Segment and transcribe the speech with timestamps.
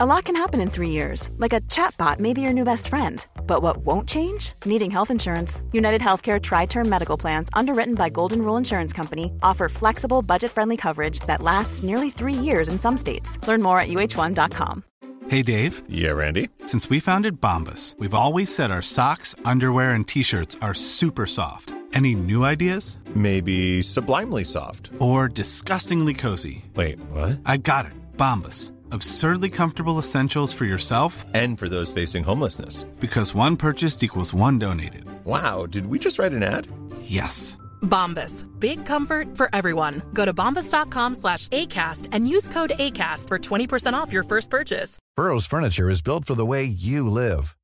[0.00, 2.86] A lot can happen in three years, like a chatbot may be your new best
[2.86, 3.26] friend.
[3.48, 4.52] But what won't change?
[4.64, 5.60] Needing health insurance.
[5.72, 10.52] United Healthcare Tri Term Medical Plans, underwritten by Golden Rule Insurance Company, offer flexible, budget
[10.52, 13.44] friendly coverage that lasts nearly three years in some states.
[13.48, 14.84] Learn more at uh1.com.
[15.26, 15.82] Hey, Dave.
[15.88, 16.48] Yeah, Randy.
[16.66, 21.26] Since we founded Bombus, we've always said our socks, underwear, and t shirts are super
[21.26, 21.74] soft.
[21.92, 22.98] Any new ideas?
[23.16, 24.90] Maybe sublimely soft.
[25.00, 26.64] Or disgustingly cozy.
[26.76, 27.40] Wait, what?
[27.44, 27.94] I got it.
[28.16, 28.72] Bombus.
[28.92, 32.84] Absurdly comfortable essentials for yourself and for those facing homelessness.
[33.00, 35.04] Because one purchased equals one donated.
[35.24, 36.66] Wow, did we just write an ad?
[37.02, 37.58] Yes.
[37.82, 38.44] Bombas.
[38.58, 40.02] Big comfort for everyone.
[40.14, 44.98] Go to bombas.com slash ACAST and use code ACAST for 20% off your first purchase.
[45.16, 47.56] Burrow's furniture is built for the way you live.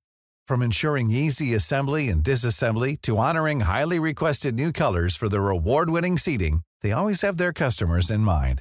[0.46, 5.88] From ensuring easy assembly and disassembly to honoring highly requested new colors for their award
[5.88, 8.60] winning seating, they always have their customers in mind.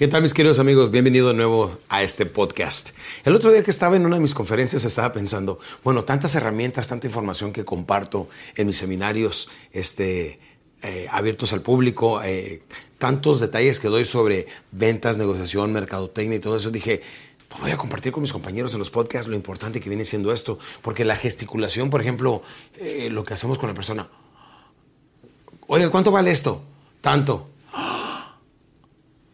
[0.00, 0.90] ¿Qué tal mis queridos amigos?
[0.90, 2.92] Bienvenido de nuevo a este podcast.
[3.22, 6.88] El otro día que estaba en una de mis conferencias estaba pensando, bueno, tantas herramientas,
[6.88, 10.40] tanta información que comparto en mis seminarios este,
[10.80, 12.62] eh, abiertos al público, eh,
[12.96, 17.02] tantos detalles que doy sobre ventas, negociación, mercadotecnia y todo eso, dije,
[17.50, 20.32] pues voy a compartir con mis compañeros en los podcasts lo importante que viene siendo
[20.32, 22.40] esto, porque la gesticulación, por ejemplo,
[22.78, 24.08] eh, lo que hacemos con la persona,
[25.66, 26.62] oye, ¿cuánto vale esto?
[27.02, 27.49] Tanto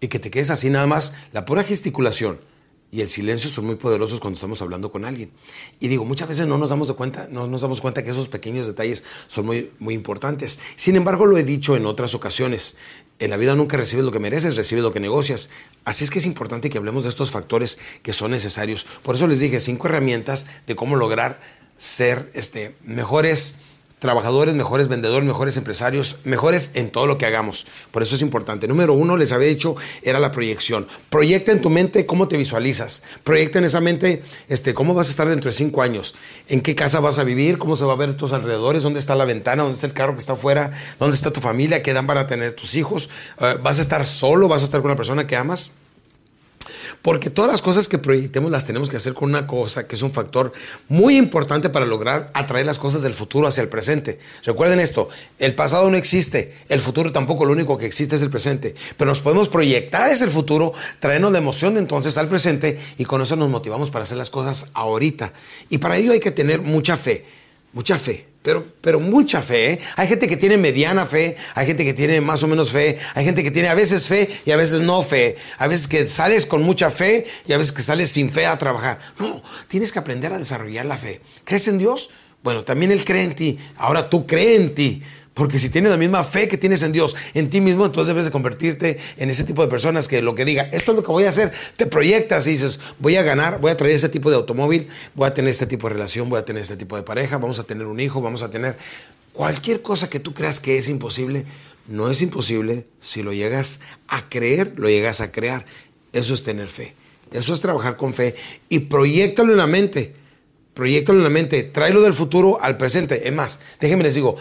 [0.00, 2.38] y que te quedes así nada más, la pura gesticulación
[2.92, 5.30] y el silencio son muy poderosos cuando estamos hablando con alguien.
[5.80, 8.28] Y digo, muchas veces no nos damos de cuenta, no nos damos cuenta que esos
[8.28, 10.60] pequeños detalles son muy, muy importantes.
[10.76, 12.78] Sin embargo, lo he dicho en otras ocasiones.
[13.18, 15.50] En la vida nunca recibes lo que mereces, recibes lo que negocias.
[15.84, 18.86] Así es que es importante que hablemos de estos factores que son necesarios.
[19.02, 21.40] Por eso les dije cinco herramientas de cómo lograr
[21.76, 23.58] ser este, mejores
[23.98, 27.66] trabajadores, mejores vendedores, mejores empresarios, mejores en todo lo que hagamos.
[27.90, 28.68] Por eso es importante.
[28.68, 30.86] Número uno, les había dicho, era la proyección.
[31.08, 33.04] Proyecta en tu mente cómo te visualizas.
[33.24, 36.14] Proyecta en esa mente este, cómo vas a estar dentro de cinco años.
[36.48, 39.14] En qué casa vas a vivir, cómo se va a ver tus alrededores, dónde está
[39.14, 42.06] la ventana, dónde está el carro que está afuera, dónde está tu familia, qué dan
[42.06, 43.08] para tener tus hijos.
[43.40, 44.48] Eh, ¿Vas a estar solo?
[44.48, 45.72] ¿Vas a estar con una persona que amas?
[47.02, 50.02] Porque todas las cosas que proyectemos las tenemos que hacer con una cosa que es
[50.02, 50.52] un factor
[50.88, 54.18] muy importante para lograr atraer las cosas del futuro hacia el presente.
[54.44, 55.08] Recuerden esto,
[55.38, 58.74] el pasado no existe, el futuro tampoco, lo único que existe es el presente.
[58.96, 63.22] Pero nos podemos proyectar ese futuro, traernos la emoción de entonces al presente y con
[63.22, 65.32] eso nos motivamos para hacer las cosas ahorita.
[65.68, 67.24] Y para ello hay que tener mucha fe,
[67.72, 69.72] mucha fe pero, pero mucha fe.
[69.72, 69.80] ¿eh?
[69.96, 73.24] Hay gente que tiene mediana fe, hay gente que tiene más o menos fe, hay
[73.24, 75.34] gente que tiene a veces fe y a veces no fe.
[75.58, 78.56] A veces que sales con mucha fe y a veces que sales sin fe a
[78.56, 79.00] trabajar.
[79.18, 81.20] No, tienes que aprender a desarrollar la fe.
[81.42, 82.10] ¿Crees en Dios?
[82.44, 83.58] Bueno, también Él cree en ti.
[83.78, 85.02] Ahora tú crees en ti.
[85.36, 88.24] Porque si tienes la misma fe que tienes en Dios, en ti mismo, entonces debes
[88.24, 91.12] de convertirte en ese tipo de personas que lo que diga, esto es lo que
[91.12, 94.30] voy a hacer, te proyectas y dices, voy a ganar, voy a traer este tipo
[94.30, 97.02] de automóvil, voy a tener este tipo de relación, voy a tener este tipo de
[97.02, 98.78] pareja, vamos a tener un hijo, vamos a tener
[99.34, 101.44] cualquier cosa que tú creas que es imposible,
[101.86, 105.66] no es imposible si lo llegas a creer, lo llegas a crear.
[106.14, 106.94] Eso es tener fe.
[107.30, 108.36] Eso es trabajar con fe
[108.70, 110.14] y proyectalo en la mente.
[110.72, 113.28] Proyectalo en la mente, tráelo del futuro al presente.
[113.28, 114.36] Es más, déjenme les digo,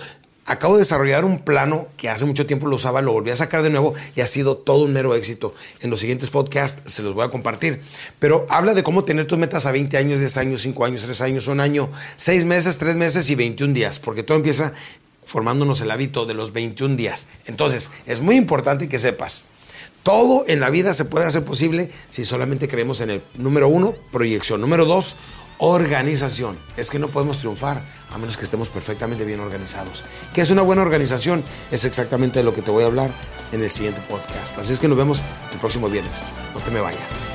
[0.47, 3.63] Acabo de desarrollar un plano que hace mucho tiempo lo usaba, lo volví a sacar
[3.63, 5.55] de nuevo y ha sido todo un mero éxito.
[5.81, 7.81] En los siguientes podcasts se los voy a compartir.
[8.19, 11.21] Pero habla de cómo tener tus metas a 20 años, 10 años, 5 años, 3
[11.21, 14.73] años, un año, 6 meses, 3 meses y 21 días, porque todo empieza
[15.25, 17.29] formándonos el hábito de los 21 días.
[17.47, 19.45] Entonces, es muy importante que sepas.
[20.03, 23.95] Todo en la vida se puede hacer posible si solamente creemos en el número uno,
[24.11, 24.61] proyección.
[24.61, 25.15] Número dos,
[25.59, 26.57] organización.
[26.77, 30.03] Es que no podemos triunfar a menos que estemos perfectamente bien organizados.
[30.33, 31.43] ¿Qué es una buena organización?
[31.71, 33.11] Es exactamente de lo que te voy a hablar
[33.51, 34.57] en el siguiente podcast.
[34.57, 36.23] Así es que nos vemos el próximo viernes.
[36.53, 37.34] No te me vayas.